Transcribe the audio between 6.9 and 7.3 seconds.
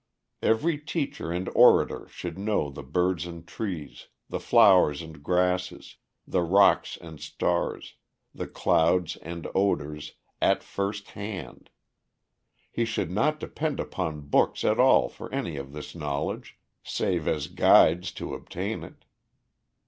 and